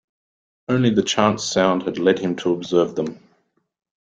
Only 0.67 0.89
the 0.89 1.03
chance 1.03 1.43
sound 1.43 1.83
had 1.83 1.99
led 1.99 2.17
him 2.17 2.35
to 2.37 2.53
observe 2.53 2.95
them. 2.95 3.19